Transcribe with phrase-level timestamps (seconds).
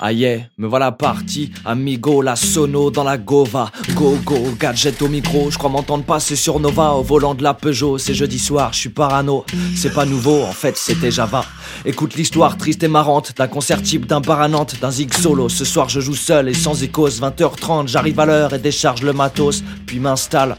[0.00, 3.72] Aïe, me voilà parti, amigo, la sono dans la gova.
[3.96, 7.52] Go go, gadget au micro, je crois m'entendre passer sur Nova au volant de la
[7.52, 7.98] Peugeot.
[7.98, 9.44] C'est jeudi soir, je suis parano.
[9.74, 11.44] C'est pas nouveau, en fait, c'était Java.
[11.84, 15.48] Écoute l'histoire triste et marrante d'un concert type d'un bar d'un zig solo.
[15.48, 17.08] Ce soir, je joue seul et sans échos.
[17.08, 20.58] 20h30, j'arrive à l'heure et décharge le matos, puis m'installe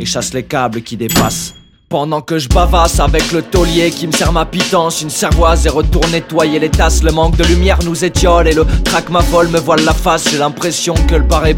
[0.00, 1.54] et chasse les câbles qui dépassent.
[1.90, 5.70] Pendant que je bavasse avec le taulier qui me sert ma pitance, une servoise et
[5.70, 7.02] retour nettoyer les tasses.
[7.02, 10.30] Le manque de lumière nous étiole et le trac ma folle me voile la face.
[10.30, 11.56] J'ai l'impression que le bar est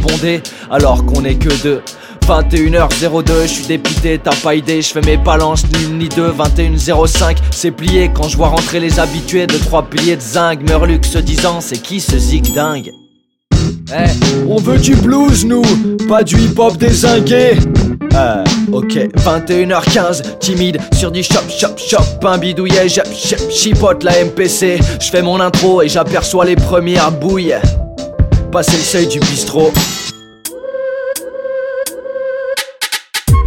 [0.71, 1.83] alors qu'on est que deux.
[2.27, 6.31] 21h02, je suis dépité, t'as pas idée, je fais mes balances, ni une ni deux,
[6.31, 11.03] 21h05, c'est plié quand je vois rentrer les habitués de trois piliers de zinc, Meurlux
[11.03, 12.91] se disant, c'est qui ce zig dingue?
[13.91, 15.63] Eh, on veut du blues nous,
[16.09, 17.59] pas du hip-hop désingué
[18.15, 22.89] euh, ok, 21h15, timide sur du shop, shop, shop, un bidouillet,
[23.51, 24.79] chipote la MPC.
[25.01, 27.57] Je fais mon intro et j'aperçois les premières bouilles.
[28.51, 29.73] Passer le seuil du bistrot.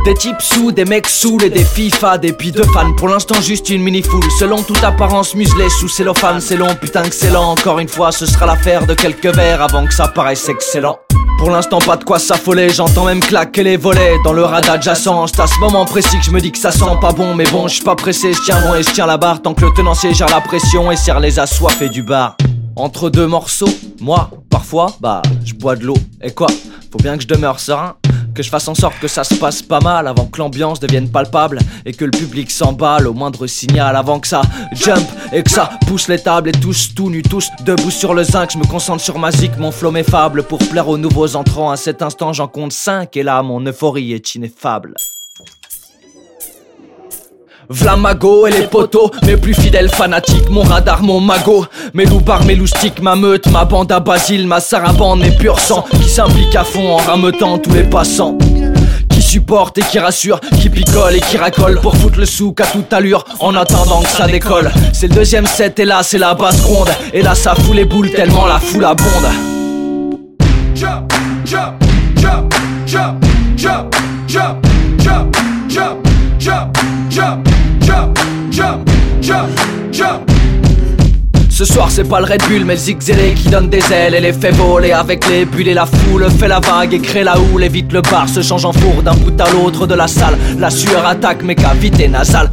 [0.06, 2.94] Des types sous, des mecs sous, et des FIFA, des puis de fans.
[2.94, 4.30] Pour l'instant, juste une mini foule.
[4.40, 6.40] Selon toute apparence, muselée sous cellophane.
[6.42, 7.36] C'est long, putain que c'est.
[7.36, 11.00] Encore une fois, ce sera l'affaire de quelques verres avant que ça paraisse excellent.
[11.46, 15.28] Pour l'instant pas de quoi s'affoler, j'entends même claquer les volets dans le radar adjacent.
[15.28, 17.44] C'est à ce moment précis que je me dis que ça sent pas bon, mais
[17.44, 19.64] bon, je suis pas pressé, je tiens bon et je tiens la barre tant que
[19.64, 22.36] le tenancier gère la pression et serre les assoiffés du bar.
[22.76, 23.70] Entre deux morceaux,
[24.02, 25.98] moi, parfois, bah, je bois de l'eau.
[26.20, 26.48] Et quoi?
[26.92, 27.94] Faut bien que je demeure serein
[28.36, 31.10] que je fasse en sorte que ça se passe pas mal avant que l'ambiance devienne
[31.10, 34.42] palpable et que le public s'emballe au moindre signal avant que ça
[34.74, 38.24] jump et que ça pousse les tables et tous tout nus tous debout sur le
[38.24, 38.52] zinc.
[38.52, 41.72] Je me concentre sur ma zik, mon flow m'effable pour plaire aux nouveaux entrants.
[41.72, 44.94] À cet instant j'en compte 5 et là mon euphorie est ineffable.
[47.70, 52.56] Vlamago et les poteaux, mes plus fidèles fanatiques, mon radar, mon magot, mes loupards, mes
[52.56, 56.64] loustiques, ma meute, ma bande à Basile, ma sarabande, mes purs sang, qui s'impliquent à
[56.64, 58.38] fond en rameutant tous les passants.
[59.10, 62.66] Qui supporte et qui rassure, qui picole et qui racole pour foutre le souk à
[62.66, 64.72] toute allure en attendant que ça décolle.
[64.94, 67.86] C'est le deuxième set et là c'est la basse ronde, et là ça fout les
[67.86, 69.06] boules tellement la foule abonde.
[81.50, 84.14] Ce soir c'est pas le Red Bull mais le zigzélé qui donne des ailes.
[84.14, 87.24] Et les fait voler avec les bulles et la foule fait la vague et crée
[87.24, 87.64] la houle.
[87.64, 90.38] Évite le bar se change en four d'un bout à l'autre de la salle.
[90.60, 92.52] La sueur attaque mes cavités nasales.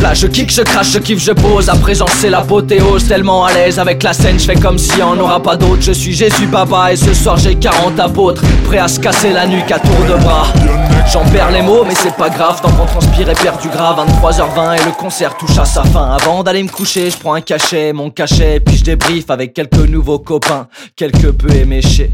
[0.00, 1.68] Là je kick, je crache, je kiffe, je pose.
[1.68, 3.08] À présent c'est l'apothéose.
[3.08, 5.82] Tellement à l'aise avec la scène Je fais comme si en aura pas d'autre.
[5.82, 9.46] Je suis Jésus Baba et ce soir j'ai 40 apôtres Prêt à se casser la
[9.46, 10.46] nuque à tour de bras
[11.12, 14.80] J'en perds les mots mais c'est pas grave Tant qu'on transpire et perdu grave 23h20
[14.80, 17.92] et le concert touche à sa fin Avant d'aller me coucher je prends un cachet,
[17.92, 22.12] mon cachet puis je débrief avec quelques nouveaux copains, quelque peu éméchés.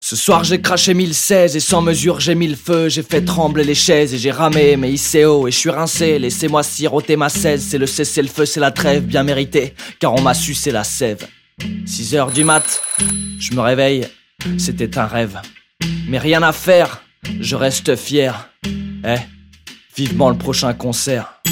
[0.00, 3.64] Ce soir j'ai craché 1016 et sans mesure j'ai mis le feu, j'ai fait trembler
[3.64, 7.62] les chaises et j'ai ramé mes ICO et je suis rincé, laissez-moi siroter ma 16,
[7.62, 11.26] c'est le cessez-le-feu, c'est la trêve bien méritée, car on m'a su c'est la sève.
[11.86, 12.82] 6 heures du mat,
[13.38, 14.06] je me réveille,
[14.56, 15.40] c'était un rêve.
[16.08, 17.03] Mais rien à faire,
[17.40, 18.48] je reste fier.
[19.04, 19.18] Eh,
[19.96, 21.42] vivement le prochain concert.